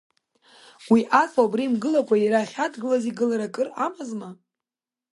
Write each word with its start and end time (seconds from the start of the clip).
Уи 0.91 1.01
аҵла 1.21 1.41
убра 1.45 1.61
имгылакәа 1.65 2.15
иара 2.19 2.39
ахьадгылаз 2.41 3.03
игылар 3.11 3.41
акыр 3.47 3.67
амазма… 3.85 4.29